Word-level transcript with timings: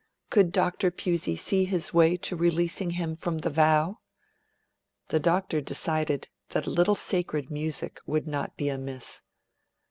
Could 0.31 0.51
Dr. 0.51 0.89
Pusey 0.89 1.35
see 1.35 1.63
his 1.65 1.93
way 1.93 2.17
to 2.17 2.35
releasing 2.35 2.89
him 2.89 3.15
from 3.15 3.37
the 3.37 3.51
vow? 3.51 3.99
The 5.09 5.19
Doctor 5.19 5.61
decided 5.61 6.27
that 6.49 6.65
a 6.65 6.71
little 6.71 6.95
sacred 6.95 7.51
music 7.51 7.99
would 8.07 8.25
not 8.25 8.57
be 8.57 8.69
amiss. 8.69 9.21